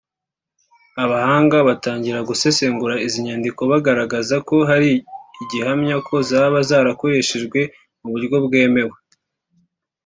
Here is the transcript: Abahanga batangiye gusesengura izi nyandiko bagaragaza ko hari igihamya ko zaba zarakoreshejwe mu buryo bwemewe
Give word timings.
Abahanga 1.03 1.57
batangiye 1.67 2.19
gusesengura 2.29 2.95
izi 3.05 3.19
nyandiko 3.25 3.61
bagaragaza 3.71 4.35
ko 4.47 4.55
hari 4.69 4.91
igihamya 5.43 5.95
ko 6.07 6.15
zaba 6.29 6.57
zarakoreshejwe 6.69 7.59
mu 7.99 8.07
buryo 8.13 8.37
bwemewe 8.45 8.95